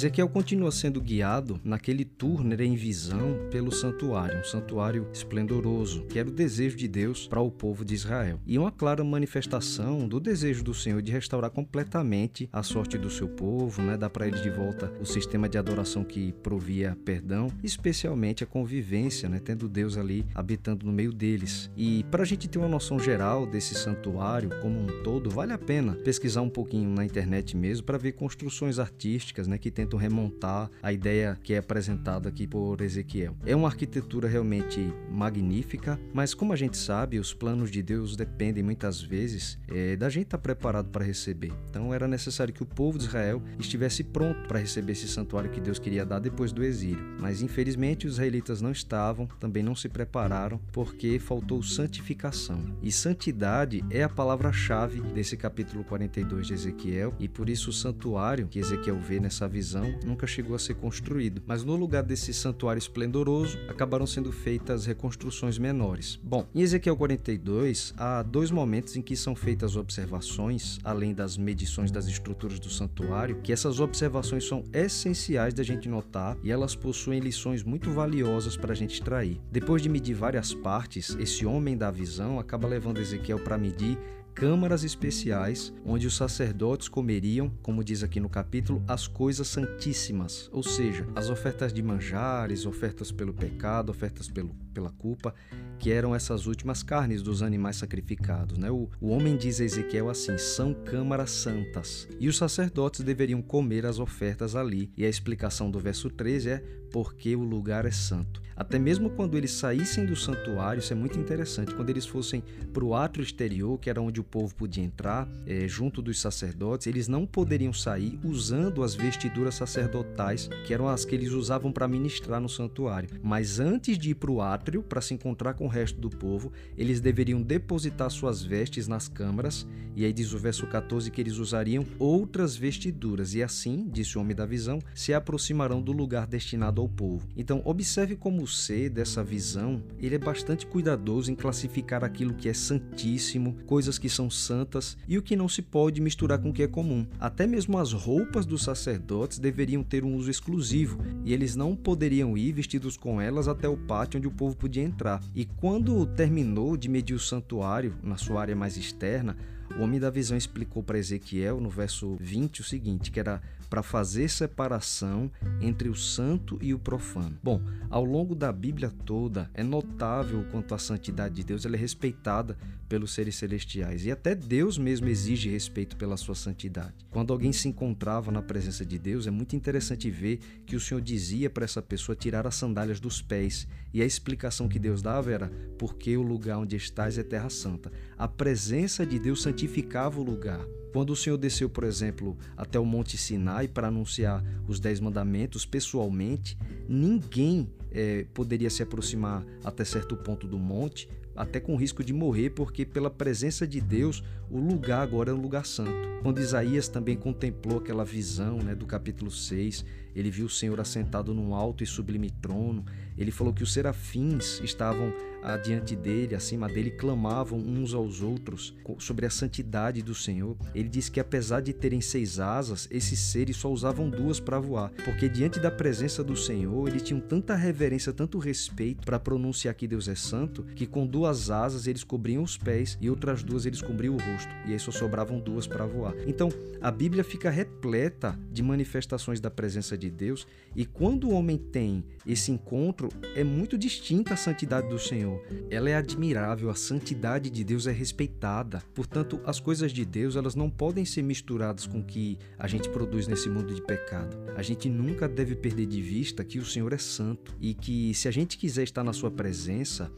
Ezequiel 0.00 0.30
continua 0.30 0.72
sendo 0.72 0.98
guiado 0.98 1.60
naquele 1.62 2.06
tour 2.06 2.42
né, 2.42 2.56
em 2.64 2.74
visão 2.74 3.36
pelo 3.50 3.70
santuário, 3.70 4.40
um 4.40 4.44
santuário 4.44 5.06
esplendoroso, 5.12 6.06
que 6.06 6.18
era 6.18 6.26
o 6.26 6.32
desejo 6.32 6.74
de 6.74 6.88
Deus 6.88 7.28
para 7.28 7.42
o 7.42 7.50
povo 7.50 7.84
de 7.84 7.92
Israel. 7.92 8.40
E 8.46 8.58
uma 8.58 8.72
clara 8.72 9.04
manifestação 9.04 10.08
do 10.08 10.18
desejo 10.18 10.64
do 10.64 10.72
Senhor 10.72 11.02
de 11.02 11.12
restaurar 11.12 11.50
completamente 11.50 12.48
a 12.50 12.62
sorte 12.62 12.96
do 12.96 13.10
seu 13.10 13.28
povo, 13.28 13.82
né, 13.82 13.98
dar 13.98 14.08
para 14.08 14.26
eles 14.26 14.42
de 14.42 14.48
volta 14.48 14.90
o 14.98 15.04
sistema 15.04 15.46
de 15.50 15.58
adoração 15.58 16.02
que 16.02 16.32
provia 16.32 16.96
perdão, 17.04 17.48
especialmente 17.62 18.42
a 18.42 18.46
convivência, 18.46 19.28
né, 19.28 19.38
tendo 19.38 19.68
Deus 19.68 19.98
ali 19.98 20.24
habitando 20.34 20.86
no 20.86 20.92
meio 20.92 21.12
deles. 21.12 21.70
E 21.76 22.04
para 22.04 22.22
a 22.22 22.26
gente 22.26 22.48
ter 22.48 22.58
uma 22.58 22.68
noção 22.68 22.98
geral 22.98 23.46
desse 23.46 23.74
santuário 23.74 24.48
como 24.62 24.80
um 24.80 25.02
todo, 25.02 25.28
vale 25.28 25.52
a 25.52 25.58
pena 25.58 25.92
pesquisar 25.92 26.40
um 26.40 26.48
pouquinho 26.48 26.88
na 26.88 27.04
internet 27.04 27.54
mesmo 27.54 27.84
para 27.84 27.98
ver 27.98 28.12
construções 28.12 28.78
artísticas 28.78 29.46
né, 29.46 29.58
que 29.58 29.70
tentam 29.70 29.89
remontar 29.96 30.70
a 30.82 30.92
ideia 30.92 31.38
que 31.42 31.54
é 31.54 31.58
apresentada 31.58 32.28
aqui 32.28 32.46
por 32.46 32.80
Ezequiel. 32.80 33.36
É 33.44 33.54
uma 33.54 33.68
arquitetura 33.68 34.28
realmente 34.28 34.92
magnífica, 35.10 35.98
mas 36.12 36.34
como 36.34 36.52
a 36.52 36.56
gente 36.56 36.76
sabe, 36.76 37.18
os 37.18 37.32
planos 37.32 37.70
de 37.70 37.82
Deus 37.82 38.16
dependem 38.16 38.62
muitas 38.62 39.00
vezes 39.00 39.58
é, 39.68 39.96
da 39.96 40.08
gente 40.08 40.24
estar 40.24 40.38
tá 40.38 40.42
preparado 40.42 40.88
para 40.90 41.04
receber. 41.04 41.52
Então 41.68 41.92
era 41.92 42.06
necessário 42.06 42.52
que 42.52 42.62
o 42.62 42.66
povo 42.66 42.98
de 42.98 43.04
Israel 43.04 43.42
estivesse 43.58 44.04
pronto 44.04 44.46
para 44.46 44.58
receber 44.58 44.92
esse 44.92 45.08
santuário 45.08 45.50
que 45.50 45.60
Deus 45.60 45.78
queria 45.78 46.04
dar 46.04 46.18
depois 46.18 46.52
do 46.52 46.62
exílio. 46.62 47.04
Mas 47.18 47.42
infelizmente 47.42 48.06
os 48.06 48.14
israelitas 48.14 48.60
não 48.60 48.70
estavam, 48.70 49.26
também 49.38 49.62
não 49.62 49.74
se 49.74 49.88
prepararam, 49.88 50.60
porque 50.72 51.18
faltou 51.18 51.62
santificação. 51.62 52.76
E 52.82 52.92
santidade 52.92 53.84
é 53.90 54.02
a 54.02 54.08
palavra-chave 54.08 55.00
desse 55.00 55.36
capítulo 55.36 55.84
42 55.84 56.46
de 56.46 56.54
Ezequiel, 56.54 57.14
e 57.18 57.28
por 57.28 57.48
isso 57.48 57.70
o 57.70 57.72
santuário 57.72 58.48
que 58.48 58.58
Ezequiel 58.58 58.98
vê 58.98 59.20
nessa 59.20 59.48
visão 59.48 59.79
nunca 60.04 60.26
chegou 60.26 60.54
a 60.54 60.58
ser 60.58 60.74
construído. 60.74 61.42
Mas 61.46 61.64
no 61.64 61.76
lugar 61.76 62.02
desse 62.02 62.32
santuário 62.32 62.78
esplendoroso, 62.78 63.58
acabaram 63.68 64.06
sendo 64.06 64.32
feitas 64.32 64.86
reconstruções 64.86 65.58
menores. 65.58 66.18
Bom, 66.22 66.46
em 66.54 66.60
Ezequiel 66.60 66.96
42 66.96 67.94
há 67.96 68.22
dois 68.22 68.50
momentos 68.50 68.96
em 68.96 69.02
que 69.02 69.16
são 69.16 69.34
feitas 69.34 69.76
observações, 69.76 70.78
além 70.84 71.14
das 71.14 71.36
medições 71.36 71.90
das 71.90 72.06
estruturas 72.06 72.58
do 72.58 72.70
santuário, 72.70 73.40
que 73.42 73.52
essas 73.52 73.80
observações 73.80 74.46
são 74.46 74.64
essenciais 74.72 75.54
da 75.54 75.62
gente 75.62 75.88
notar 75.88 76.36
e 76.42 76.50
elas 76.50 76.74
possuem 76.74 77.20
lições 77.20 77.62
muito 77.62 77.90
valiosas 77.90 78.56
para 78.56 78.72
a 78.72 78.76
gente 78.76 78.94
extrair. 78.94 79.40
Depois 79.50 79.82
de 79.82 79.88
medir 79.88 80.14
várias 80.14 80.54
partes, 80.54 81.16
esse 81.18 81.46
homem 81.46 81.76
da 81.76 81.90
visão 81.90 82.38
acaba 82.38 82.68
levando 82.68 82.98
Ezequiel 82.98 83.38
para 83.38 83.58
medir 83.58 83.98
câmaras 84.34 84.84
especiais 84.84 85.72
onde 85.84 86.06
os 86.06 86.16
sacerdotes 86.16 86.88
comeriam, 86.88 87.50
como 87.62 87.84
diz 87.84 88.02
aqui 88.02 88.20
no 88.20 88.28
capítulo, 88.28 88.82
as 88.86 89.06
coisas 89.06 89.48
santíssimas, 89.48 90.48
ou 90.52 90.62
seja, 90.62 91.06
as 91.14 91.30
ofertas 91.30 91.72
de 91.72 91.82
manjares, 91.82 92.66
ofertas 92.66 93.10
pelo 93.12 93.34
pecado, 93.34 93.90
ofertas 93.90 94.28
pelo, 94.28 94.54
pela 94.70 94.90
culpa, 94.90 95.34
que 95.78 95.90
eram 95.90 96.14
essas 96.14 96.46
últimas 96.46 96.82
carnes 96.82 97.22
dos 97.22 97.42
animais 97.42 97.76
sacrificados. 97.76 98.58
Né? 98.58 98.70
O, 98.70 98.88
o 99.00 99.08
homem 99.08 99.36
diz 99.36 99.60
a 99.60 99.64
Ezequiel 99.64 100.08
assim: 100.08 100.36
são 100.38 100.72
câmaras 100.72 101.30
santas. 101.30 102.08
E 102.18 102.28
os 102.28 102.36
sacerdotes 102.36 103.02
deveriam 103.02 103.42
comer 103.42 103.86
as 103.86 103.98
ofertas 103.98 104.56
ali. 104.56 104.90
E 104.96 105.04
a 105.04 105.08
explicação 105.08 105.70
do 105.70 105.78
verso 105.78 106.08
13 106.10 106.48
é: 106.50 106.64
porque 106.90 107.34
o 107.34 107.42
lugar 107.42 107.86
é 107.86 107.90
santo. 107.90 108.42
Até 108.60 108.78
mesmo 108.78 109.08
quando 109.08 109.38
eles 109.38 109.52
saíssem 109.52 110.04
do 110.04 110.14
santuário, 110.14 110.80
isso 110.80 110.92
é 110.92 110.96
muito 110.96 111.18
interessante, 111.18 111.74
quando 111.74 111.88
eles 111.88 112.04
fossem 112.04 112.44
para 112.74 112.84
o 112.84 112.94
átrio 112.94 113.22
exterior, 113.22 113.78
que 113.78 113.88
era 113.88 114.02
onde 114.02 114.20
o 114.20 114.24
povo 114.24 114.54
podia 114.54 114.84
entrar, 114.84 115.26
é, 115.46 115.66
junto 115.66 116.02
dos 116.02 116.20
sacerdotes, 116.20 116.86
eles 116.86 117.08
não 117.08 117.24
poderiam 117.24 117.72
sair 117.72 118.20
usando 118.22 118.82
as 118.82 118.94
vestiduras 118.94 119.54
sacerdotais, 119.54 120.50
que 120.66 120.74
eram 120.74 120.88
as 120.88 121.06
que 121.06 121.14
eles 121.14 121.30
usavam 121.30 121.72
para 121.72 121.88
ministrar 121.88 122.38
no 122.38 122.50
santuário. 122.50 123.08
Mas 123.22 123.58
antes 123.58 123.96
de 123.96 124.10
ir 124.10 124.16
para 124.16 124.30
o 124.30 124.42
átrio, 124.42 124.59
para 124.88 125.00
se 125.00 125.14
encontrar 125.14 125.54
com 125.54 125.64
o 125.64 125.68
resto 125.68 126.00
do 126.00 126.10
povo, 126.10 126.52
eles 126.76 127.00
deveriam 127.00 127.42
depositar 127.42 128.10
suas 128.10 128.42
vestes 128.42 128.86
nas 128.86 129.08
câmaras, 129.08 129.66
e 129.96 130.04
aí 130.04 130.12
diz 130.12 130.32
o 130.32 130.38
verso 130.38 130.66
14 130.66 131.10
que 131.10 131.20
eles 131.20 131.38
usariam 131.38 131.84
outras 131.98 132.56
vestiduras, 132.56 133.34
e 133.34 133.42
assim, 133.42 133.88
disse 133.90 134.16
o 134.16 134.20
homem 134.20 134.36
da 134.36 134.46
visão, 134.46 134.78
se 134.94 135.12
aproximarão 135.12 135.82
do 135.82 135.92
lugar 135.92 136.26
destinado 136.26 136.80
ao 136.80 136.88
povo. 136.88 137.26
Então, 137.36 137.62
observe 137.64 138.16
como 138.16 138.46
ser 138.46 138.90
dessa 138.90 139.24
visão, 139.24 139.82
ele 139.98 140.14
é 140.14 140.18
bastante 140.18 140.66
cuidadoso 140.66 141.30
em 141.30 141.34
classificar 141.34 142.04
aquilo 142.04 142.34
que 142.34 142.48
é 142.48 142.54
santíssimo, 142.54 143.56
coisas 143.66 143.98
que 143.98 144.08
são 144.08 144.30
santas 144.30 144.96
e 145.08 145.18
o 145.18 145.22
que 145.22 145.36
não 145.36 145.48
se 145.48 145.62
pode 145.62 146.00
misturar 146.00 146.38
com 146.38 146.50
o 146.50 146.52
que 146.52 146.62
é 146.62 146.68
comum. 146.68 147.06
Até 147.18 147.46
mesmo 147.46 147.78
as 147.78 147.92
roupas 147.92 148.46
dos 148.46 148.62
sacerdotes 148.62 149.38
deveriam 149.38 149.82
ter 149.82 150.04
um 150.04 150.14
uso 150.14 150.30
exclusivo 150.30 150.98
e 151.24 151.32
eles 151.32 151.56
não 151.56 151.74
poderiam 151.74 152.36
ir 152.36 152.52
vestidos 152.52 152.96
com 152.96 153.20
elas 153.20 153.48
até 153.48 153.68
o 153.68 153.76
pátio 153.76 154.18
onde 154.18 154.28
o 154.28 154.32
povo 154.32 154.49
podia 154.54 154.82
entrar. 154.82 155.22
E 155.34 155.44
quando 155.44 156.06
terminou 156.06 156.76
de 156.76 156.88
medir 156.88 157.14
o 157.14 157.20
santuário 157.20 157.94
na 158.02 158.16
sua 158.16 158.40
área 158.40 158.56
mais 158.56 158.76
externa, 158.76 159.36
o 159.76 159.82
homem 159.82 160.00
da 160.00 160.10
visão 160.10 160.36
explicou 160.36 160.82
para 160.82 160.98
Ezequiel, 160.98 161.60
no 161.60 161.70
verso 161.70 162.16
20, 162.20 162.60
o 162.60 162.64
seguinte: 162.64 163.10
que 163.10 163.20
era 163.20 163.40
para 163.68 163.82
fazer 163.84 164.28
separação 164.28 165.30
entre 165.60 165.88
o 165.88 165.94
santo 165.94 166.58
e 166.60 166.74
o 166.74 166.78
profano. 166.78 167.38
Bom, 167.40 167.62
ao 167.88 168.04
longo 168.04 168.34
da 168.34 168.50
Bíblia 168.50 168.92
toda, 169.06 169.48
é 169.54 169.62
notável 169.62 170.44
quanto 170.50 170.74
a 170.74 170.78
santidade 170.78 171.36
de 171.36 171.44
Deus 171.44 171.64
é 171.64 171.68
respeitada 171.68 172.58
pelos 172.90 173.14
seres 173.14 173.36
celestiais 173.36 174.04
e 174.04 174.10
até 174.10 174.34
Deus 174.34 174.76
mesmo 174.76 175.08
exige 175.08 175.48
respeito 175.48 175.96
pela 175.96 176.16
sua 176.16 176.34
santidade. 176.34 177.06
Quando 177.08 177.32
alguém 177.32 177.52
se 177.52 177.68
encontrava 177.68 178.32
na 178.32 178.42
presença 178.42 178.84
de 178.84 178.98
Deus, 178.98 179.28
é 179.28 179.30
muito 179.30 179.54
interessante 179.54 180.10
ver 180.10 180.40
que 180.66 180.74
o 180.74 180.80
Senhor 180.80 181.00
dizia 181.00 181.48
para 181.48 181.64
essa 181.64 181.80
pessoa 181.80 182.16
tirar 182.16 182.48
as 182.48 182.56
sandálias 182.56 182.98
dos 182.98 183.22
pés 183.22 183.68
e 183.94 184.02
a 184.02 184.04
explicação 184.04 184.68
que 184.68 184.80
Deus 184.80 185.00
dava 185.00 185.30
era 185.30 185.48
porque 185.78 186.16
o 186.16 186.22
lugar 186.22 186.58
onde 186.58 186.74
estás 186.74 187.16
é 187.16 187.22
terra 187.22 187.48
santa. 187.48 187.92
A 188.18 188.26
presença 188.26 189.06
de 189.06 189.20
Deus 189.20 189.40
santificava 189.40 190.18
o 190.18 190.24
lugar. 190.24 190.66
Quando 190.92 191.10
o 191.10 191.16
Senhor 191.16 191.36
desceu, 191.36 191.68
por 191.68 191.84
exemplo, 191.84 192.36
até 192.56 192.78
o 192.78 192.84
Monte 192.84 193.16
Sinai 193.16 193.68
para 193.68 193.88
anunciar 193.88 194.44
os 194.66 194.80
Dez 194.80 195.00
Mandamentos 195.00 195.64
pessoalmente, 195.64 196.58
ninguém 196.88 197.68
é, 197.90 198.26
poderia 198.34 198.70
se 198.70 198.82
aproximar 198.82 199.44
até 199.64 199.84
certo 199.84 200.16
ponto 200.16 200.46
do 200.46 200.58
monte, 200.58 201.08
até 201.34 201.60
com 201.60 201.76
risco 201.76 202.02
de 202.02 202.12
morrer, 202.12 202.50
porque 202.50 202.84
pela 202.84 203.10
presença 203.10 203.66
de 203.66 203.80
Deus, 203.80 204.22
o 204.50 204.58
lugar 204.58 205.00
agora 205.00 205.30
é 205.30 205.34
um 205.34 205.40
lugar 205.40 205.64
santo. 205.64 205.92
Quando 206.22 206.40
Isaías 206.40 206.88
também 206.88 207.16
contemplou 207.16 207.78
aquela 207.78 208.04
visão 208.04 208.58
né, 208.58 208.74
do 208.74 208.84
capítulo 208.84 209.30
6, 209.30 209.84
ele 210.14 210.30
viu 210.30 210.46
o 210.46 210.50
Senhor 210.50 210.78
assentado 210.80 211.34
num 211.34 211.54
alto 211.54 211.82
e 211.82 211.86
sublime 211.86 212.30
trono. 212.30 212.84
Ele 213.16 213.30
falou 213.30 213.52
que 213.52 213.62
os 213.62 213.72
serafins 213.72 214.60
estavam 214.60 215.12
adiante 215.42 215.96
dele, 215.96 216.34
acima 216.34 216.68
dele, 216.68 216.90
clamavam 216.90 217.58
uns 217.58 217.94
aos 217.94 218.22
outros 218.22 218.74
sobre 218.98 219.26
a 219.26 219.30
santidade 219.30 220.02
do 220.02 220.14
Senhor. 220.14 220.56
Ele 220.74 220.88
diz 220.88 221.08
que 221.08 221.20
apesar 221.20 221.60
de 221.60 221.72
terem 221.72 222.00
seis 222.00 222.38
asas, 222.38 222.88
esses 222.90 223.18
seres 223.18 223.56
só 223.56 223.70
usavam 223.70 224.08
duas 224.08 224.38
para 224.38 224.58
voar, 224.58 224.90
porque 225.04 225.28
diante 225.28 225.58
da 225.58 225.70
presença 225.70 226.22
do 226.22 226.36
Senhor, 226.36 226.88
eles 226.88 227.02
tinham 227.02 227.20
tanta 227.20 227.54
reverência, 227.54 228.12
tanto 228.12 228.38
respeito 228.38 229.04
para 229.04 229.18
pronunciar 229.18 229.74
que 229.74 229.88
Deus 229.88 230.08
é 230.08 230.14
santo, 230.14 230.62
que 230.74 230.86
com 230.86 231.06
duas 231.06 231.50
asas 231.50 231.86
eles 231.86 232.04
cobriam 232.04 232.42
os 232.42 232.56
pés 232.56 232.98
e 233.00 233.08
outras 233.08 233.42
duas 233.42 233.66
eles 233.66 233.80
cobriam 233.80 234.14
o 234.14 234.18
rosto, 234.18 234.50
e 234.66 234.72
aí 234.72 234.78
só 234.78 234.90
sobravam 234.90 235.40
duas 235.40 235.66
para 235.66 235.86
voar. 235.86 236.14
Então, 236.26 236.48
a 236.80 236.90
Bíblia 236.90 237.24
fica 237.24 237.50
repleta 237.50 238.38
de 238.50 238.62
manifestações 238.62 239.40
da 239.40 239.50
presença 239.50 239.96
de 240.00 240.10
Deus, 240.10 240.46
e 240.74 240.84
quando 240.84 241.28
o 241.28 241.32
homem 241.32 241.56
tem 241.56 242.04
esse 242.26 242.50
encontro, 242.50 243.08
é 243.34 243.44
muito 243.44 243.76
distinta 243.78 244.34
a 244.34 244.36
santidade 244.36 244.88
do 244.88 244.98
Senhor. 244.98 245.40
Ela 245.70 245.90
é 245.90 245.94
admirável, 245.94 246.70
a 246.70 246.74
santidade 246.74 247.50
de 247.50 247.62
Deus 247.62 247.86
é 247.86 247.92
respeitada. 247.92 248.82
Portanto, 248.94 249.40
as 249.44 249.60
coisas 249.60 249.92
de 249.92 250.04
Deus, 250.04 250.36
elas 250.36 250.54
não 250.54 250.70
podem 250.70 251.04
ser 251.04 251.22
misturadas 251.22 251.86
com 251.86 252.00
o 252.00 252.04
que 252.04 252.38
a 252.58 252.66
gente 252.66 252.88
produz 252.88 253.28
nesse 253.28 253.48
mundo 253.48 253.74
de 253.74 253.82
pecado. 253.82 254.36
A 254.56 254.62
gente 254.62 254.88
nunca 254.88 255.28
deve 255.28 255.54
perder 255.54 255.86
de 255.86 256.00
vista 256.00 256.44
que 256.44 256.58
o 256.58 256.64
Senhor 256.64 256.92
é 256.92 256.98
santo 256.98 257.54
e 257.60 257.74
que 257.74 258.14
se 258.14 258.26
a 258.28 258.30
gente 258.30 258.56
quiser 258.56 258.84
estar 258.84 259.04
na 259.04 259.12
sua 259.12 259.30
presença, 259.30 260.10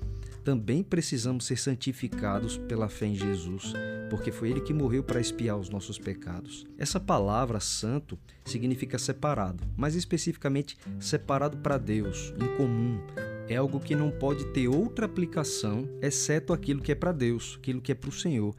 também 0.44 0.83
precisamos 0.83 1.47
ser 1.47 1.56
santificados 1.59 2.59
pela 2.59 2.89
fé 2.89 3.06
em 3.06 3.15
Jesus, 3.15 3.73
porque 4.11 4.33
foi 4.33 4.50
ele 4.50 4.61
que 4.61 4.75
morreu 4.75 5.03
para 5.03 5.21
expiar 5.21 5.56
os 5.56 5.69
nossos 5.69 5.99
pecados. 5.99 6.67
Essa 6.77 7.00
palavra 7.00 7.61
santo 7.61 8.19
significa 8.44 8.99
separado, 8.99 9.65
mais 9.77 9.94
especificamente 9.94 10.77
separado 10.99 11.59
para 11.59 11.79
Deus, 11.79 12.35
em 12.41 12.56
comum, 12.56 13.00
é 13.49 13.56
algo 13.56 13.81
que 13.81 13.94
não 13.94 14.11
pode 14.11 14.47
ter 14.47 14.69
outra 14.69 15.06
aplicação 15.06 15.89
exceto 16.00 16.53
aquilo 16.53 16.81
que 16.81 16.93
é 16.93 16.94
para 16.94 17.12
Deus, 17.12 17.56
aquilo 17.59 17.81
que 17.81 17.93
é 17.93 17.94
para 17.94 18.09
o 18.09 18.12
Senhor. 18.12 18.55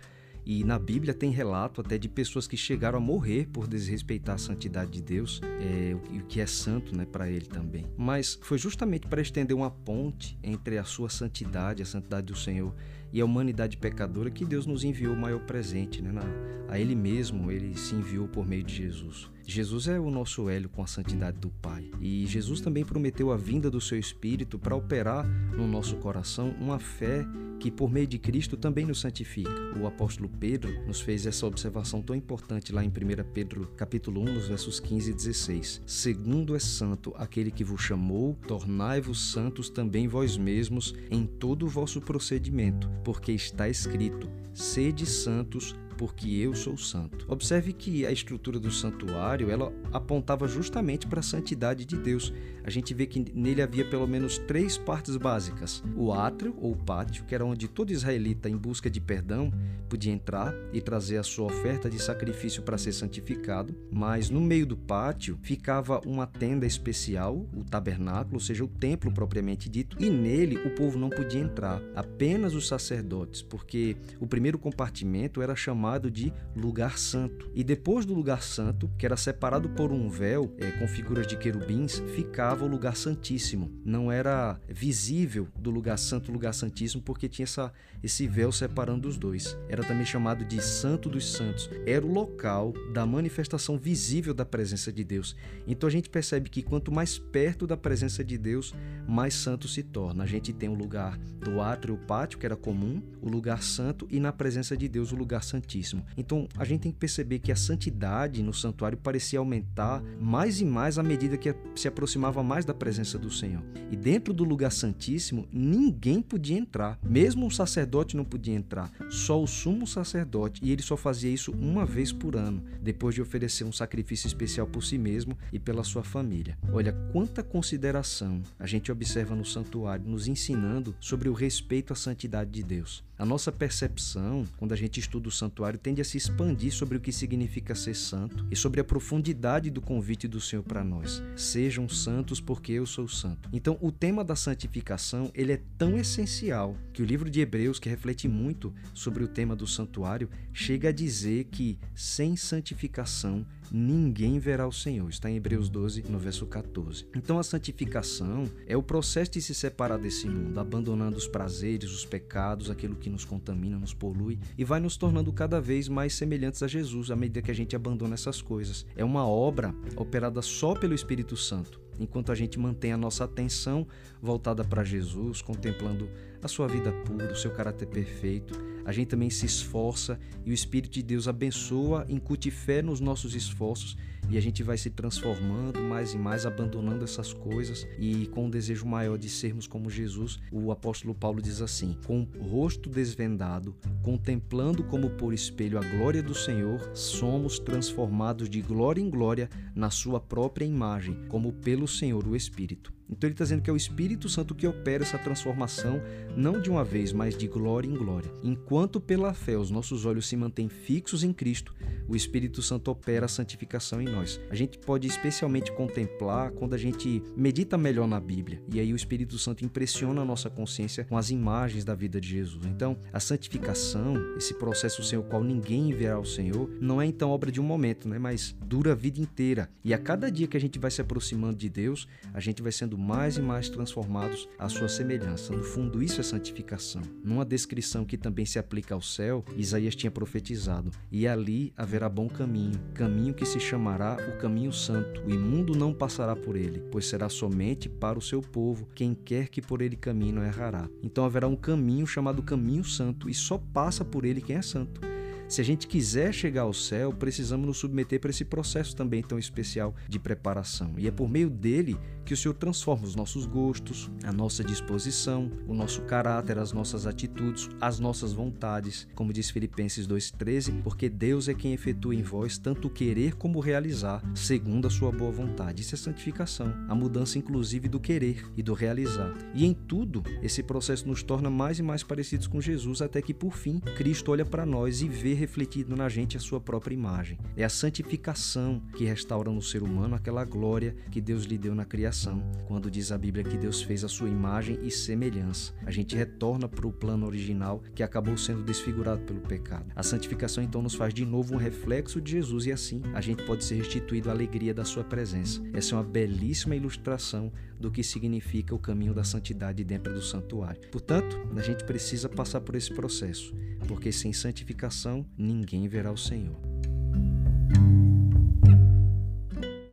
E 0.45 0.63
na 0.63 0.77
Bíblia 0.77 1.13
tem 1.13 1.31
relato 1.31 1.81
até 1.81 1.97
de 1.97 2.09
pessoas 2.09 2.47
que 2.47 2.57
chegaram 2.57 2.97
a 2.97 3.01
morrer 3.01 3.47
por 3.47 3.67
desrespeitar 3.67 4.35
a 4.35 4.37
santidade 4.37 4.91
de 4.91 5.01
Deus, 5.01 5.41
é, 5.61 5.95
o 5.95 6.25
que 6.25 6.41
é 6.41 6.45
santo 6.45 6.95
né, 6.95 7.05
para 7.05 7.29
ele 7.29 7.45
também. 7.45 7.85
Mas 7.97 8.37
foi 8.41 8.57
justamente 8.57 9.07
para 9.07 9.21
estender 9.21 9.55
uma 9.55 9.71
ponte 9.71 10.37
entre 10.43 10.77
a 10.77 10.83
sua 10.83 11.09
santidade, 11.09 11.81
a 11.81 11.85
santidade 11.85 12.27
do 12.27 12.35
Senhor, 12.35 12.75
e 13.13 13.21
a 13.21 13.25
humanidade 13.25 13.77
pecadora 13.77 14.31
que 14.31 14.43
Deus 14.43 14.65
nos 14.65 14.83
enviou 14.83 15.13
o 15.13 15.17
maior 15.17 15.41
presente, 15.41 16.01
né? 16.01 16.11
Na, 16.11 16.23
a 16.67 16.79
Ele 16.79 16.95
mesmo, 16.95 17.51
Ele 17.51 17.77
se 17.77 17.93
enviou 17.93 18.27
por 18.27 18.45
meio 18.45 18.63
de 18.63 18.75
Jesus. 18.75 19.29
Jesus 19.45 19.87
é 19.87 19.99
o 19.99 20.09
nosso 20.09 20.49
hélio 20.49 20.69
com 20.69 20.81
a 20.81 20.87
santidade 20.87 21.37
do 21.37 21.49
Pai. 21.49 21.91
E 22.01 22.25
Jesus 22.25 22.61
também 22.61 22.83
prometeu 22.83 23.31
a 23.31 23.37
vinda 23.37 23.69
do 23.69 23.79
seu 23.79 23.99
Espírito 23.99 24.57
para 24.57 24.75
operar 24.75 25.27
no 25.55 25.67
nosso 25.67 25.97
coração 25.97 26.55
uma 26.59 26.79
fé 26.79 27.25
que 27.59 27.71
por 27.71 27.89
meio 27.89 28.05
de 28.05 28.17
Cristo 28.17 28.57
também 28.57 28.85
nos 28.85 28.99
santifica. 28.99 29.49
O 29.79 29.87
apóstolo 29.87 30.29
Pedro 30.29 30.85
nos 30.85 30.99
fez 30.99 31.25
essa 31.25 31.45
observação 31.45 32.01
tão 32.01 32.13
importante 32.13 32.73
lá 32.73 32.83
em 32.83 32.89
1 32.89 32.91
Pedro 33.33 33.67
capítulo 33.77 34.21
1, 34.21 34.33
nos 34.33 34.47
versos 34.49 34.81
15 34.81 35.11
e 35.11 35.13
16. 35.13 35.81
Segundo 35.85 36.55
é 36.55 36.59
santo 36.59 37.13
aquele 37.15 37.51
que 37.51 37.63
vos 37.63 37.81
chamou, 37.81 38.37
tornai-vos 38.47 39.31
santos 39.31 39.69
também 39.69 40.09
vós 40.09 40.35
mesmos 40.35 40.93
em 41.09 41.25
todo 41.25 41.65
o 41.65 41.69
vosso 41.69 42.01
procedimento, 42.01 42.89
porque 43.03 43.33
está 43.33 43.67
escrito: 43.67 44.27
sede 44.53 45.05
santos, 45.05 45.75
porque 45.93 46.29
eu 46.29 46.53
sou 46.55 46.77
santo. 46.77 47.25
Observe 47.29 47.73
que 47.73 48.05
a 48.05 48.11
estrutura 48.11 48.59
do 48.59 48.71
santuário, 48.71 49.49
ela 49.49 49.71
apontava 49.91 50.47
justamente 50.47 51.07
para 51.07 51.19
a 51.19 51.23
santidade 51.23 51.85
de 51.85 51.97
Deus. 51.97 52.33
A 52.63 52.69
gente 52.69 52.93
vê 52.93 53.05
que 53.05 53.19
nele 53.33 53.61
havia 53.61 53.87
pelo 53.89 54.07
menos 54.07 54.37
três 54.37 54.77
partes 54.77 55.17
básicas: 55.17 55.83
o 55.95 56.11
átrio 56.11 56.55
ou 56.57 56.75
pátio, 56.75 57.25
que 57.25 57.35
era 57.35 57.45
onde 57.45 57.67
todo 57.67 57.91
israelita 57.91 58.49
em 58.49 58.57
busca 58.57 58.89
de 58.89 58.99
perdão 58.99 59.51
podia 59.93 60.11
entrar 60.11 60.55
e 60.71 60.81
trazer 60.81 61.17
a 61.17 61.23
sua 61.23 61.45
oferta 61.45 61.87
de 61.87 62.01
sacrifício 62.01 62.63
para 62.63 62.79
ser 62.79 62.93
santificado, 62.93 63.75
mas 63.91 64.27
no 64.27 64.41
meio 64.41 64.65
do 64.65 64.75
pátio 64.75 65.37
ficava 65.43 66.01
uma 66.03 66.25
tenda 66.25 66.65
especial, 66.65 67.45
o 67.55 67.63
tabernáculo, 67.63 68.37
ou 68.37 68.39
seja, 68.39 68.63
o 68.63 68.67
templo 68.67 69.13
propriamente 69.13 69.69
dito, 69.69 69.95
e 69.99 70.09
nele 70.09 70.57
o 70.57 70.71
povo 70.71 70.97
não 70.97 71.11
podia 71.11 71.41
entrar, 71.41 71.79
apenas 71.95 72.55
os 72.55 72.67
sacerdotes, 72.67 73.43
porque 73.43 73.95
o 74.19 74.25
primeiro 74.25 74.57
compartimento 74.57 75.43
era 75.43 75.55
chamado 75.55 75.82
chamado 75.83 76.09
de 76.09 76.31
lugar 76.55 76.97
santo. 76.97 77.51
E 77.53 77.61
depois 77.61 78.05
do 78.05 78.13
lugar 78.13 78.41
santo, 78.41 78.89
que 78.97 79.05
era 79.05 79.17
separado 79.17 79.67
por 79.69 79.91
um 79.91 80.09
véu 80.09 80.55
é, 80.57 80.71
com 80.71 80.87
figuras 80.87 81.27
de 81.27 81.35
querubins, 81.35 82.01
ficava 82.15 82.63
o 82.63 82.67
lugar 82.69 82.95
santíssimo. 82.95 83.69
Não 83.83 84.09
era 84.09 84.57
visível 84.69 85.49
do 85.59 85.69
lugar 85.69 85.97
santo 85.97 86.29
o 86.29 86.33
lugar 86.33 86.53
santíssimo 86.53 87.03
porque 87.03 87.27
tinha 87.27 87.43
essa, 87.43 87.73
esse 88.01 88.25
véu 88.27 88.49
separando 88.49 89.09
os 89.09 89.17
dois. 89.17 89.57
Era 89.67 89.83
também 89.83 90.05
chamado 90.05 90.45
de 90.45 90.61
Santo 90.63 91.09
dos 91.09 91.33
Santos. 91.33 91.69
Era 91.85 92.05
o 92.05 92.11
local 92.11 92.73
da 92.93 93.05
manifestação 93.05 93.77
visível 93.77 94.33
da 94.33 94.45
presença 94.45 94.89
de 94.89 95.03
Deus. 95.03 95.35
Então 95.67 95.87
a 95.87 95.91
gente 95.91 96.09
percebe 96.09 96.49
que 96.49 96.63
quanto 96.63 96.93
mais 96.93 97.19
perto 97.19 97.67
da 97.67 97.75
presença 97.75 98.23
de 98.23 98.37
Deus, 98.37 98.73
mais 99.05 99.33
santo 99.33 99.67
se 99.67 99.83
torna. 99.83 100.23
A 100.23 100.27
gente 100.27 100.53
tem 100.53 100.69
o 100.69 100.73
lugar 100.73 101.17
do 101.17 101.59
átrio, 101.59 101.95
o 101.95 101.97
pátio, 101.97 102.39
que 102.39 102.45
era 102.45 102.55
comum, 102.55 103.01
o 103.21 103.27
lugar 103.27 103.61
santo, 103.61 104.07
e 104.09 104.19
na 104.19 104.31
presença 104.31 104.77
de 104.77 104.87
Deus, 104.87 105.11
o 105.11 105.15
lugar 105.15 105.43
santíssimo. 105.43 105.72
Santíssimo. 105.73 106.05
Então 106.15 106.47
a 106.57 106.63
gente 106.63 106.81
tem 106.81 106.91
que 106.91 106.97
perceber 106.97 107.39
que 107.39 107.51
a 107.51 107.55
santidade 107.55 108.43
no 108.43 108.53
santuário 108.53 108.97
parecia 108.97 109.39
aumentar 109.39 110.03
mais 110.19 110.61
e 110.61 110.65
mais 110.65 110.99
à 110.99 111.03
medida 111.03 111.37
que 111.37 111.53
se 111.75 111.87
aproximava 111.87 112.43
mais 112.43 112.63
da 112.63 112.73
presença 112.73 113.17
do 113.17 113.31
Senhor. 113.31 113.63
E 113.91 113.95
dentro 113.95 114.33
do 114.33 114.43
lugar 114.43 114.71
santíssimo, 114.71 115.47
ninguém 115.51 116.21
podia 116.21 116.57
entrar, 116.57 116.99
mesmo 117.03 117.47
o 117.47 117.51
sacerdote 117.51 118.15
não 118.15 118.23
podia 118.23 118.53
entrar, 118.53 118.91
só 119.09 119.41
o 119.41 119.47
sumo 119.47 119.87
sacerdote, 119.87 120.61
e 120.63 120.71
ele 120.71 120.81
só 120.81 120.95
fazia 120.95 121.31
isso 121.31 121.51
uma 121.51 121.85
vez 121.85 122.11
por 122.11 122.35
ano, 122.35 122.63
depois 122.81 123.15
de 123.15 123.21
oferecer 123.21 123.63
um 123.63 123.71
sacrifício 123.71 124.27
especial 124.27 124.67
por 124.67 124.83
si 124.83 124.97
mesmo 124.97 125.37
e 125.51 125.59
pela 125.59 125.83
sua 125.83 126.03
família. 126.03 126.57
Olha 126.71 126.93
quanta 127.11 127.43
consideração 127.43 128.41
a 128.59 128.67
gente 128.67 128.91
observa 128.91 129.35
no 129.35 129.45
santuário, 129.45 130.05
nos 130.07 130.27
ensinando 130.27 130.95
sobre 130.99 131.29
o 131.29 131.33
respeito 131.33 131.93
à 131.93 131.95
santidade 131.95 132.51
de 132.51 132.63
Deus. 132.63 133.03
A 133.23 133.25
nossa 133.25 133.53
percepção, 133.53 134.45
quando 134.57 134.73
a 134.73 134.75
gente 134.75 134.99
estuda 134.99 135.29
o 135.29 135.31
santuário, 135.31 135.79
tende 135.79 136.01
a 136.01 136.03
se 136.03 136.17
expandir 136.17 136.73
sobre 136.73 136.97
o 136.97 136.99
que 136.99 137.13
significa 137.13 137.73
ser 137.73 137.95
santo 137.95 138.45
e 138.51 138.55
sobre 138.57 138.81
a 138.81 138.83
profundidade 138.83 139.69
do 139.69 139.79
convite 139.79 140.27
do 140.27 140.41
Senhor 140.41 140.61
para 140.61 140.83
nós. 140.83 141.23
Sejam 141.33 141.87
santos 141.87 142.41
porque 142.41 142.73
eu 142.73 142.85
sou 142.85 143.07
santo. 143.07 143.47
Então, 143.53 143.77
o 143.79 143.93
tema 143.93 144.25
da 144.25 144.35
santificação, 144.35 145.31
ele 145.33 145.53
é 145.53 145.61
tão 145.77 145.97
essencial 145.97 146.75
que 146.91 147.01
o 147.01 147.05
livro 147.05 147.29
de 147.29 147.39
Hebreus, 147.39 147.79
que 147.79 147.87
reflete 147.87 148.27
muito 148.27 148.73
sobre 148.93 149.23
o 149.23 149.27
tema 149.29 149.55
do 149.55 149.65
santuário, 149.65 150.29
chega 150.51 150.89
a 150.89 150.91
dizer 150.91 151.45
que 151.45 151.79
sem 151.95 152.35
santificação 152.35 153.45
ninguém 153.71 154.39
verá 154.39 154.67
o 154.67 154.71
Senhor. 154.71 155.09
Está 155.09 155.29
em 155.29 155.35
Hebreus 155.35 155.69
12, 155.69 156.03
no 156.09 156.19
verso 156.19 156.45
14. 156.45 157.05
Então 157.15 157.39
a 157.39 157.43
santificação 157.43 158.45
é 158.67 158.75
o 158.75 158.83
processo 158.83 159.31
de 159.31 159.41
se 159.41 159.53
separar 159.53 159.97
desse 159.97 160.27
mundo, 160.27 160.59
abandonando 160.59 161.17
os 161.17 161.27
prazeres, 161.27 161.91
os 161.91 162.05
pecados, 162.05 162.69
aquilo 162.69 162.95
que 162.95 163.09
nos 163.09 163.25
contamina, 163.25 163.77
nos 163.77 163.93
polui 163.93 164.39
e 164.57 164.63
vai 164.63 164.79
nos 164.79 164.97
tornando 164.97 165.31
cada 165.31 165.59
vez 165.59 165.87
mais 165.87 166.13
semelhantes 166.13 166.63
a 166.63 166.67
Jesus 166.67 167.11
à 167.11 167.15
medida 167.15 167.41
que 167.41 167.51
a 167.51 167.55
gente 167.55 167.75
abandona 167.75 168.13
essas 168.13 168.41
coisas. 168.41 168.85
É 168.95 169.03
uma 169.03 169.27
obra 169.27 169.73
operada 169.95 170.41
só 170.41 170.73
pelo 170.73 170.93
Espírito 170.93 171.35
Santo 171.35 171.83
enquanto 171.99 172.31
a 172.31 172.35
gente 172.35 172.59
mantém 172.59 172.91
a 172.91 172.97
nossa 172.97 173.23
atenção 173.23 173.87
voltada 174.21 174.63
para 174.63 174.83
Jesus, 174.83 175.41
contemplando 175.41 176.09
a 176.43 176.47
sua 176.47 176.67
vida 176.67 176.91
pura, 176.91 177.31
o 177.31 177.35
seu 177.35 177.51
caráter 177.51 177.87
perfeito, 177.87 178.53
a 178.85 178.91
gente 178.91 179.07
também 179.07 179.29
se 179.29 179.45
esforça 179.45 180.19
e 180.45 180.51
o 180.51 180.53
Espírito 180.53 180.93
de 180.93 181.01
Deus 181.01 181.27
abençoa, 181.27 182.05
incute 182.09 182.51
fé 182.51 182.81
nos 182.81 182.99
nossos 182.99 183.33
esforços 183.33 183.97
e 184.29 184.37
a 184.37 184.41
gente 184.41 184.63
vai 184.63 184.77
se 184.77 184.89
transformando 184.89 185.79
mais 185.81 186.13
e 186.13 186.17
mais, 186.17 186.45
abandonando 186.45 187.03
essas 187.03 187.33
coisas 187.33 187.87
e 187.99 188.27
com 188.27 188.45
um 188.45 188.49
desejo 188.49 188.85
maior 188.85 189.17
de 189.17 189.29
sermos 189.29 189.67
como 189.67 189.89
Jesus. 189.89 190.39
O 190.51 190.71
apóstolo 190.71 191.13
Paulo 191.13 191.41
diz 191.41 191.61
assim: 191.61 191.97
com 192.05 192.27
o 192.39 192.43
rosto 192.43 192.89
desvendado, 192.89 193.75
contemplando 194.01 194.83
como 194.83 195.09
por 195.11 195.33
espelho 195.33 195.77
a 195.77 195.81
glória 195.81 196.23
do 196.23 196.33
Senhor, 196.33 196.91
somos 196.93 197.59
transformados 197.59 198.49
de 198.49 198.61
glória 198.61 199.01
em 199.01 199.09
glória 199.09 199.49
na 199.75 199.89
sua 199.89 200.19
própria 200.19 200.65
imagem, 200.65 201.25
como 201.27 201.53
pelo 201.53 201.87
Senhor 201.87 202.27
o 202.27 202.35
Espírito. 202.35 202.93
Então 203.09 203.27
ele 203.27 203.33
está 203.33 203.43
dizendo 203.43 203.61
que 203.61 203.69
é 203.69 203.73
o 203.73 203.77
Espírito 203.77 204.29
Santo 204.29 204.55
que 204.55 204.67
opera 204.67 205.03
essa 205.03 205.17
transformação, 205.17 206.01
não 206.35 206.59
de 206.61 206.69
uma 206.69 206.83
vez, 206.83 207.11
mas 207.11 207.37
de 207.37 207.47
glória 207.47 207.87
em 207.87 207.95
glória. 207.95 208.31
Enquanto 208.43 208.99
pela 208.99 209.33
fé 209.33 209.57
os 209.57 209.69
nossos 209.69 210.05
olhos 210.05 210.27
se 210.27 210.35
mantêm 210.35 210.69
fixos 210.69 211.23
em 211.23 211.33
Cristo, 211.33 211.73
o 212.07 212.15
Espírito 212.15 212.61
Santo 212.61 212.91
opera 212.91 213.25
a 213.25 213.29
santificação 213.29 214.01
em 214.01 214.05
nós. 214.05 214.39
A 214.49 214.55
gente 214.55 214.77
pode 214.77 215.07
especialmente 215.07 215.71
contemplar 215.71 216.51
quando 216.51 216.73
a 216.73 216.77
gente 216.77 217.23
medita 217.35 217.77
melhor 217.77 218.07
na 218.07 218.19
Bíblia, 218.19 218.61
e 218.71 218.79
aí 218.79 218.93
o 218.93 218.95
Espírito 218.95 219.37
Santo 219.37 219.63
impressiona 219.63 220.21
a 220.21 220.25
nossa 220.25 220.49
consciência 220.49 221.05
com 221.05 221.17
as 221.17 221.29
imagens 221.29 221.85
da 221.85 221.95
vida 221.95 222.19
de 222.19 222.27
Jesus. 222.27 222.65
Então, 222.65 222.97
a 223.11 223.19
santificação, 223.19 224.15
esse 224.37 224.53
processo 224.53 225.03
sem 225.03 225.17
o 225.17 225.23
qual 225.23 225.43
ninguém 225.43 225.93
verá 225.93 226.19
o 226.19 226.25
Senhor, 226.25 226.69
não 226.79 227.01
é 227.01 227.05
então 227.05 227.29
obra 227.29 227.51
de 227.51 227.61
um 227.61 227.63
momento, 227.63 228.07
né? 228.07 228.17
mas 228.17 228.55
dura 228.65 228.91
a 228.91 228.95
vida 228.95 229.19
inteira. 229.19 229.69
E 229.83 229.93
a 229.93 229.97
cada 229.97 230.31
dia 230.31 230.47
que 230.47 230.57
a 230.57 230.59
gente 230.59 230.79
vai 230.79 230.91
se 230.91 231.01
aproximando 231.01 231.57
de 231.57 231.69
Deus, 231.69 232.07
a 232.33 232.39
gente 232.39 232.61
vai 232.61 232.71
sendo 232.71 232.97
mais 233.03 233.37
e 233.37 233.41
mais 233.41 233.67
transformados 233.67 234.47
à 234.57 234.69
sua 234.69 234.87
semelhança. 234.87 235.53
No 235.53 235.63
fundo, 235.63 236.01
isso 236.01 236.21
é 236.21 236.23
santificação. 236.23 237.01
Numa 237.23 237.43
descrição 237.43 238.05
que 238.05 238.17
também 238.17 238.45
se 238.45 238.57
aplica 238.57 238.95
ao 238.95 239.01
céu, 239.01 239.43
Isaías 239.57 239.95
tinha 239.95 240.09
profetizado: 240.09 240.89
E 241.11 241.27
ali 241.27 241.73
haverá 241.75 242.07
bom 242.07 242.29
caminho, 242.29 242.79
caminho 242.93 243.33
que 243.33 243.45
se 243.45 243.59
chamará 243.59 244.17
o 244.29 244.37
caminho 244.37 244.71
santo. 244.71 245.21
O 245.25 245.29
imundo 245.29 245.75
não 245.75 245.93
passará 245.93 246.35
por 246.35 246.55
ele, 246.55 246.79
pois 246.91 247.05
será 247.05 247.27
somente 247.27 247.89
para 247.89 248.17
o 248.17 248.21
seu 248.21 248.41
povo. 248.41 248.87
Quem 248.95 249.13
quer 249.13 249.49
que 249.49 249.61
por 249.61 249.81
ele 249.81 249.97
caminhe 249.97 250.31
não 250.31 250.43
errará. 250.43 250.89
Então 251.01 251.25
haverá 251.25 251.47
um 251.47 251.55
caminho 251.55 252.07
chamado 252.07 252.41
caminho 252.41 252.83
santo, 252.83 253.29
e 253.29 253.33
só 253.33 253.57
passa 253.57 254.05
por 254.05 254.23
ele 254.23 254.41
quem 254.41 254.55
é 254.55 254.61
santo. 254.61 255.12
Se 255.53 255.61
a 255.61 255.63
gente 255.63 255.85
quiser 255.85 256.33
chegar 256.33 256.63
ao 256.63 256.73
céu, 256.73 257.13
precisamos 257.13 257.67
nos 257.67 257.77
submeter 257.77 258.19
para 258.19 258.31
esse 258.31 258.43
processo 258.43 258.95
também 258.95 259.21
tão 259.21 259.37
especial 259.37 259.93
de 260.09 260.17
preparação. 260.17 260.95
E 260.97 261.07
é 261.07 261.11
por 261.11 261.29
meio 261.29 261.47
dele 261.47 261.95
que 262.25 262.33
o 262.33 262.37
Senhor 262.37 262.55
transforma 262.55 263.05
os 263.05 263.15
nossos 263.15 263.45
gostos, 263.45 264.09
a 264.23 264.33
nossa 264.33 264.63
disposição, 264.63 265.51
o 265.67 265.73
nosso 265.75 266.01
caráter, 266.03 266.57
as 266.57 266.71
nossas 266.71 267.05
atitudes, 267.05 267.69
as 267.79 267.99
nossas 267.99 268.33
vontades, 268.33 269.07
como 269.13 269.31
diz 269.31 269.51
Filipenses 269.51 270.07
2:13, 270.07 270.81
porque 270.83 271.07
Deus 271.07 271.47
é 271.47 271.53
quem 271.53 271.73
efetua 271.73 272.15
em 272.15 272.23
vós 272.23 272.57
tanto 272.57 272.87
o 272.87 272.91
querer 272.91 273.35
como 273.35 273.59
o 273.59 273.61
realizar, 273.61 274.23
segundo 274.33 274.87
a 274.87 274.89
sua 274.89 275.11
boa 275.11 275.31
vontade. 275.31 275.83
Isso 275.83 275.93
é 275.93 275.97
santificação, 275.99 276.73
a 276.87 276.95
mudança 276.95 277.37
inclusive 277.37 277.87
do 277.87 277.99
querer 277.99 278.43
e 278.57 278.63
do 278.63 278.73
realizar. 278.73 279.31
E 279.53 279.67
em 279.67 279.73
tudo, 279.75 280.23
esse 280.41 280.63
processo 280.63 281.07
nos 281.07 281.21
torna 281.21 281.51
mais 281.51 281.77
e 281.77 281.83
mais 281.83 282.01
parecidos 282.01 282.47
com 282.47 282.59
Jesus, 282.59 283.03
até 283.03 283.21
que 283.21 283.35
por 283.35 283.55
fim 283.55 283.79
Cristo 283.79 284.31
olha 284.31 284.45
para 284.45 284.65
nós 284.65 285.03
e 285.03 285.07
vê 285.07 285.42
refletido 285.43 285.95
na 285.95 286.07
gente 286.07 286.37
a 286.37 286.39
sua 286.39 286.59
própria 286.59 286.93
imagem. 286.93 287.37
É 287.55 287.65
a 287.65 287.69
santificação 287.69 288.81
que 288.95 289.03
restaura 289.03 289.51
no 289.51 289.61
ser 289.61 289.83
humano 289.83 290.15
aquela 290.15 290.45
glória 290.45 290.95
que 291.11 291.19
Deus 291.19 291.43
lhe 291.43 291.57
deu 291.57 291.75
na 291.75 291.83
criação, 291.83 292.41
quando 292.65 292.89
diz 292.89 293.11
a 293.11 293.17
Bíblia 293.17 293.43
que 293.43 293.57
Deus 293.57 293.81
fez 293.81 294.03
a 294.03 294.07
sua 294.07 294.29
imagem 294.29 294.79
e 294.81 294.89
semelhança. 294.89 295.73
A 295.85 295.91
gente 295.91 296.15
retorna 296.15 296.67
para 296.67 296.87
o 296.87 296.93
plano 296.93 297.25
original 297.25 297.83
que 297.93 298.03
acabou 298.03 298.37
sendo 298.37 298.63
desfigurado 298.63 299.21
pelo 299.23 299.41
pecado. 299.41 299.91
A 299.95 300.01
santificação 300.01 300.63
então 300.63 300.81
nos 300.81 300.95
faz 300.95 301.13
de 301.13 301.25
novo 301.25 301.55
um 301.55 301.57
reflexo 301.57 302.21
de 302.21 302.31
Jesus 302.31 302.65
e 302.65 302.71
assim 302.71 303.01
a 303.13 303.19
gente 303.19 303.43
pode 303.43 303.65
ser 303.65 303.75
restituído 303.75 304.29
à 304.29 304.33
alegria 304.33 304.73
da 304.73 304.85
sua 304.85 305.03
presença. 305.03 305.61
Essa 305.73 305.93
é 305.93 305.97
uma 305.97 306.03
belíssima 306.03 306.75
ilustração 306.75 307.51
do 307.79 307.91
que 307.91 308.01
significa 308.01 308.73
o 308.73 308.79
caminho 308.79 309.13
da 309.13 309.25
santidade 309.25 309.83
dentro 309.83 310.13
do 310.13 310.21
santuário. 310.21 310.81
Portanto, 310.89 311.37
a 311.53 311.61
gente 311.61 311.83
precisa 311.83 312.29
passar 312.29 312.61
por 312.61 312.75
esse 312.75 312.93
processo, 312.93 313.53
porque 313.87 314.09
sem 314.09 314.31
santificação 314.31 315.25
ninguém 315.37 315.87
verá 315.87 316.11
o 316.11 316.17
Senhor. 316.17 316.72